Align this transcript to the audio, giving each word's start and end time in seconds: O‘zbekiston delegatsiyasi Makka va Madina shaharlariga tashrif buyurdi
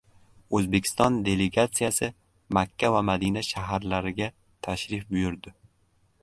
O‘zbekiston 0.59 1.19
delegatsiyasi 1.27 2.09
Makka 2.59 2.91
va 2.95 3.03
Madina 3.11 3.45
shaharlariga 3.51 4.31
tashrif 4.69 5.07
buyurdi 5.15 5.55